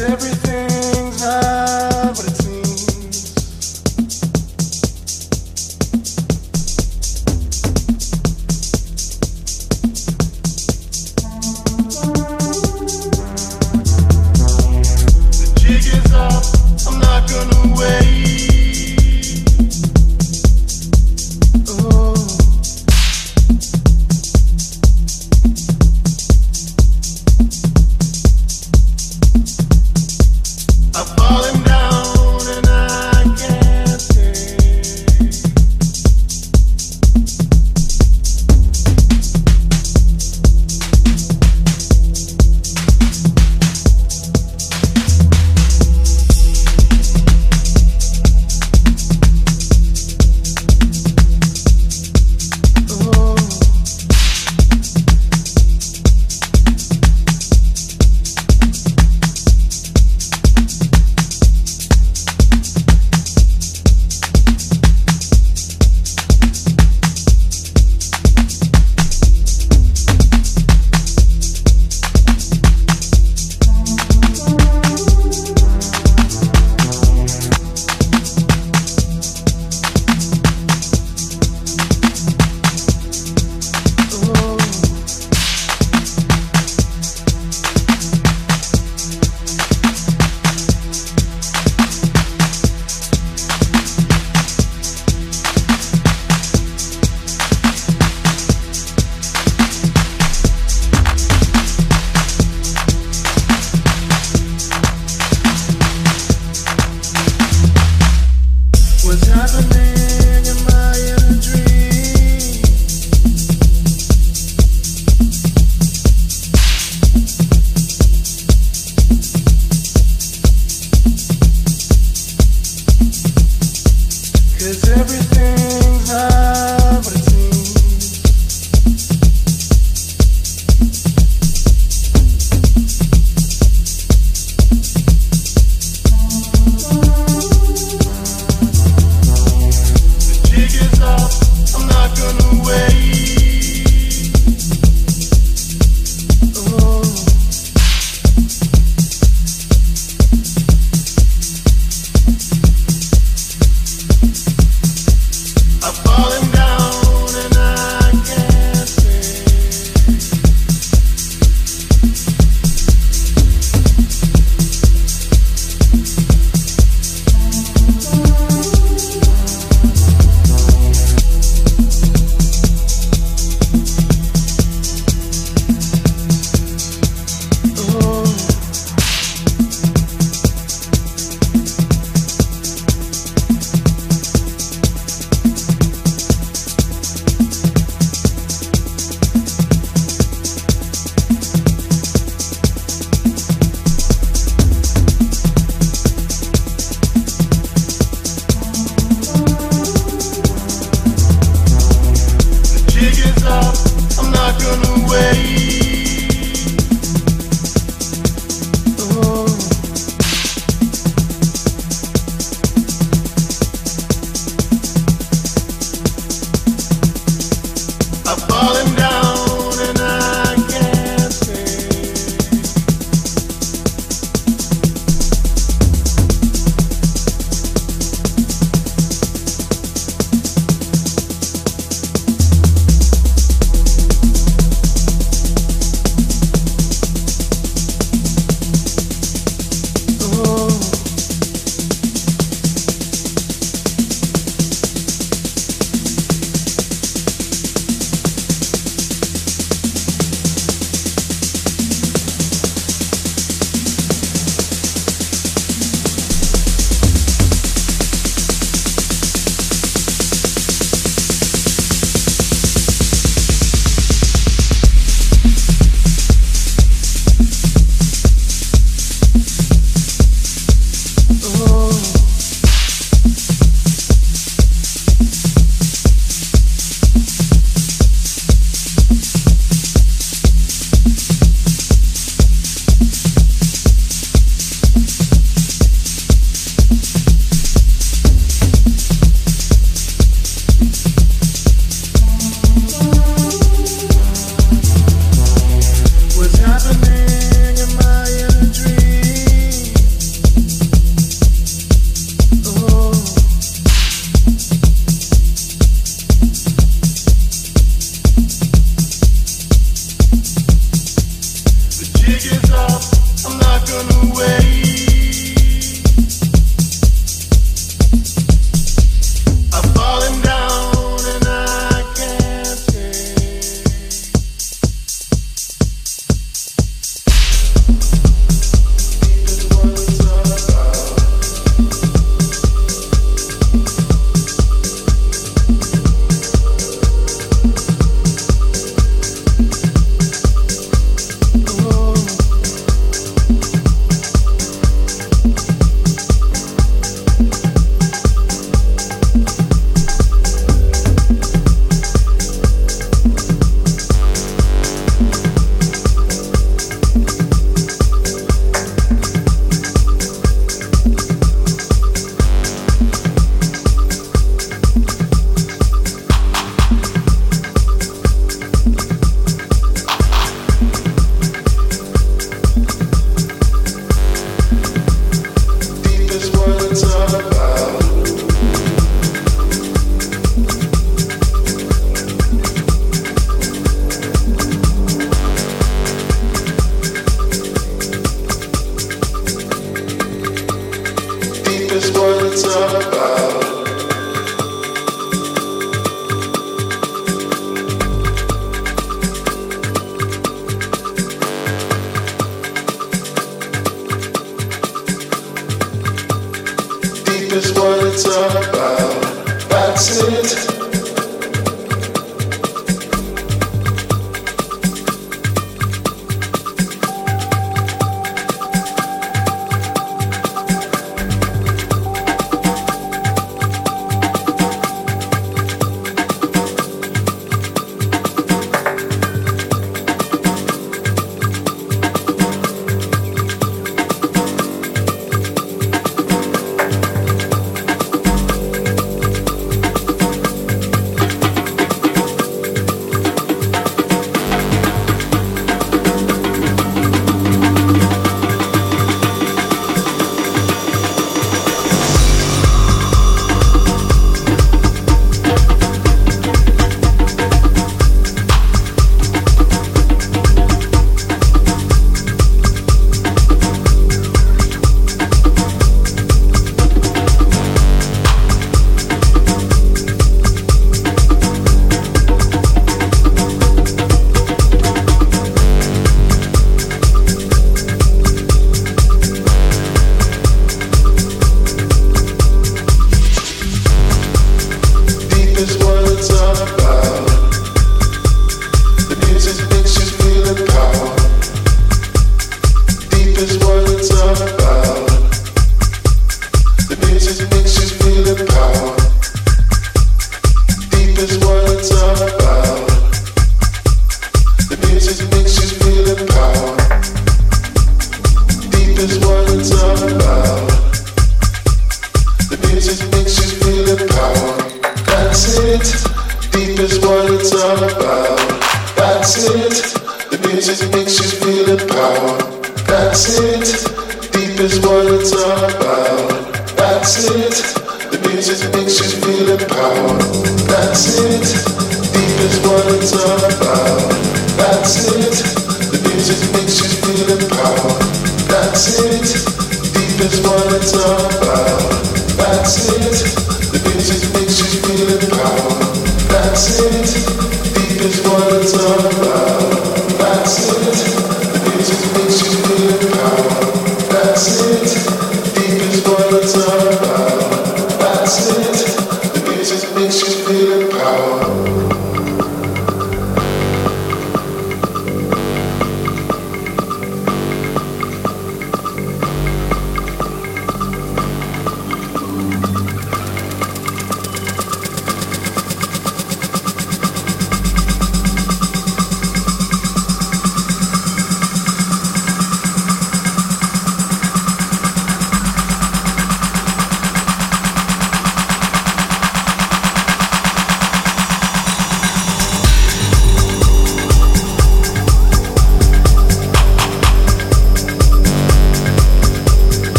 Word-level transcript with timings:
everything. 0.00 0.77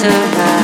survive. 0.00 0.57